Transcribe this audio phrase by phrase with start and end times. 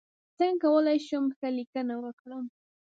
[0.37, 2.45] څنګه کولی شم ښه لیکنه وکړم